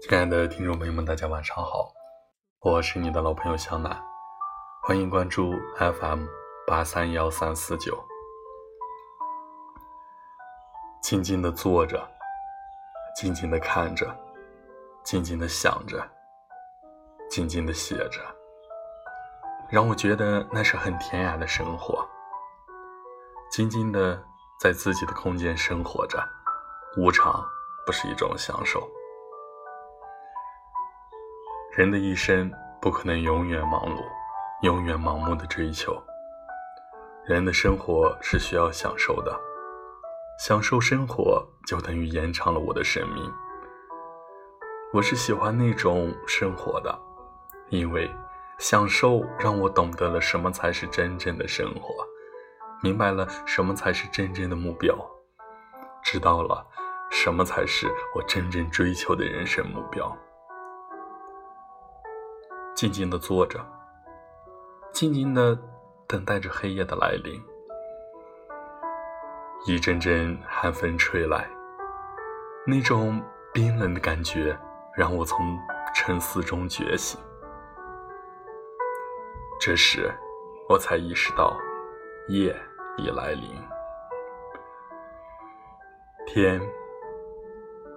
[0.00, 1.92] 亲爱的听众朋友们，大家晚上好，
[2.60, 3.94] 我是你的老朋友小南，
[4.82, 6.24] 欢迎关注 FM
[6.66, 8.02] 八三幺三四九。
[11.02, 12.02] 静静的坐着，
[13.14, 14.16] 静静的看着，
[15.04, 16.02] 静静的想着，
[17.28, 18.22] 静静的写着，
[19.68, 22.08] 让我觉得那是很甜雅的生活。
[23.50, 24.18] 静静的
[24.58, 26.26] 在自己的空间生活着，
[26.96, 27.44] 无常
[27.84, 28.90] 不是一种享受。
[31.70, 34.02] 人的一生不可能永远忙碌，
[34.62, 35.96] 永远盲目的追求。
[37.24, 39.32] 人的生活是需要享受的，
[40.40, 43.32] 享受生活就等于延长了我的生命。
[44.92, 46.98] 我是喜欢那种生活的，
[47.68, 48.10] 因为
[48.58, 52.04] 享受让我懂得了什么才是真正的生活，
[52.82, 54.92] 明白了什么才是真正的目标，
[56.02, 56.66] 知道了
[57.12, 60.12] 什么才是我真正追求的人生目标。
[62.80, 63.60] 静静的坐着，
[64.90, 65.54] 静静的
[66.08, 67.38] 等待着黑夜的来临。
[69.66, 71.46] 一阵阵寒风吹来，
[72.66, 74.58] 那种冰冷的感觉
[74.96, 75.58] 让我从
[75.94, 77.20] 沉思中觉醒。
[79.60, 80.10] 这时，
[80.66, 81.54] 我才意识到，
[82.28, 82.58] 夜
[82.96, 83.62] 已来临，
[86.26, 86.58] 天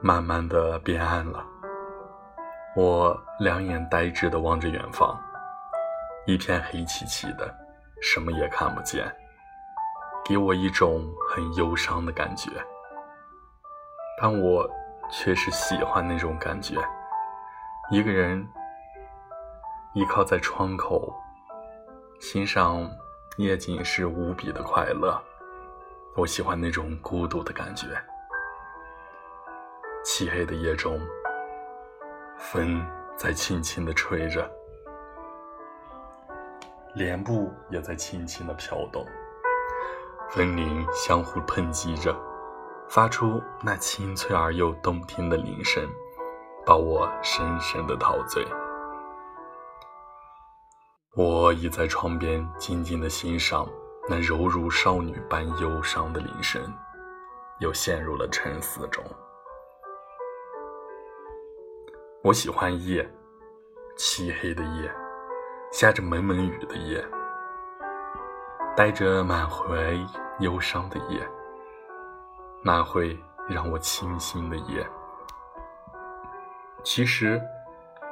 [0.00, 1.46] 慢慢的变暗了。
[2.76, 5.20] 我两眼呆滞地望着远方，
[6.24, 7.52] 一片黑漆漆的，
[8.00, 9.12] 什么也看不见，
[10.24, 12.48] 给我一种很忧伤的感觉。
[14.20, 14.70] 但我
[15.10, 16.76] 却是喜欢那种感觉。
[17.90, 18.46] 一个人
[19.94, 21.12] 依靠在窗口，
[22.20, 22.88] 欣赏
[23.36, 25.20] 夜景是无比的快乐。
[26.14, 27.86] 我喜欢那种孤独的感觉。
[30.04, 31.00] 漆黑的夜中。
[32.40, 32.84] 风
[33.16, 34.50] 在轻轻地吹着，
[36.94, 39.04] 帘布也在轻轻地飘动，
[40.30, 42.16] 风铃相互碰击着，
[42.88, 45.86] 发出那清脆而又动听的铃声，
[46.64, 48.44] 把我深深的陶醉。
[51.14, 53.68] 我倚在窗边，静静地欣赏
[54.08, 56.60] 那柔如少女般忧伤的铃声，
[57.58, 59.04] 又陷入了沉思中。
[62.22, 63.10] 我喜欢夜，
[63.96, 64.94] 漆黑的夜，
[65.72, 67.02] 下着蒙蒙雨的夜，
[68.76, 69.98] 带着满怀
[70.40, 71.26] 忧伤的夜，
[72.62, 74.86] 那会让我清新的夜。
[76.84, 77.40] 其实，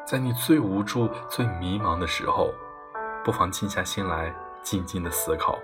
[0.07, 2.51] 在你最无助、最迷茫的时候，
[3.23, 5.59] 不妨静下心来，静静的思考。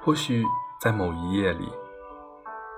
[0.00, 0.42] 或许
[0.80, 1.70] 在某一夜里，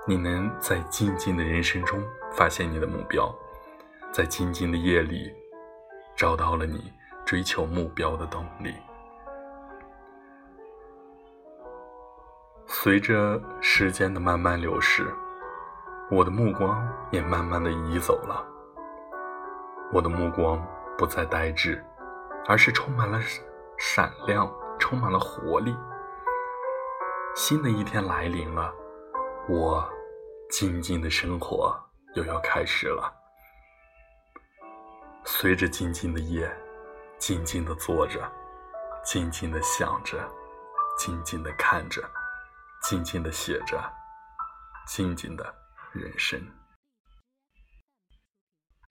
[0.05, 2.03] 你能在静静的人生中
[2.33, 3.33] 发现你的目标。
[4.15, 5.35] 在静静的夜里，
[6.15, 6.93] 找到了你
[7.27, 8.73] 追求目标的动力。
[12.65, 15.13] 随着时间的慢慢流逝，
[16.13, 18.47] 我的目光也慢慢的移走了。
[19.93, 20.65] 我的目光
[20.97, 21.85] 不再呆滞，
[22.47, 23.21] 而是充满了
[23.77, 24.49] 闪亮，
[24.79, 25.77] 充满了活力。
[27.35, 28.73] 新的一天来临了，
[29.49, 29.85] 我
[30.49, 31.77] 静静的生活
[32.15, 33.13] 又要开始了。
[35.45, 36.51] 随着静静的夜，
[37.19, 38.19] 静静的坐着，
[39.05, 40.27] 静静的想着，
[40.99, 42.03] 静静的看着，
[42.83, 43.79] 静静的写着，
[44.87, 45.55] 静静的
[45.93, 46.41] 人生。